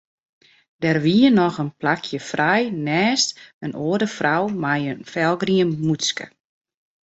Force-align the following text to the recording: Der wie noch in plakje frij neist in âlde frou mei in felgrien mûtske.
Der 0.83 0.97
wie 1.07 1.25
noch 1.37 1.57
in 1.63 1.71
plakje 1.79 2.19
frij 2.29 2.63
neist 2.87 3.33
in 3.65 3.73
âlde 3.85 4.07
frou 4.17 4.43
mei 4.63 4.81
in 4.91 5.01
felgrien 5.13 5.71
mûtske. 5.85 6.25